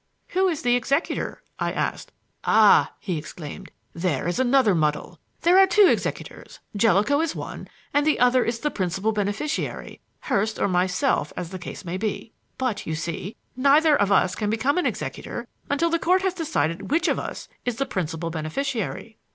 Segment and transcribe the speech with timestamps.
[0.29, 2.11] "Who is the executor?" I asked.
[2.43, 5.19] "Ah!" he exclaimed, "there is another muddle.
[5.41, 10.57] There are two executors; Jellicoe is one, and the other is the principal beneficiary Hurst
[10.57, 12.33] or myself, as the case may be.
[12.57, 16.89] But, you see, neither of us can become an executor until the Court has decided
[16.89, 19.19] which of us is the principal beneficiary."